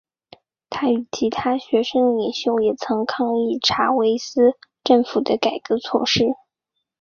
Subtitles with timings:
[0.71, 6.25] 他与其他学生领袖也曾抗议查韦斯政府的改革措施。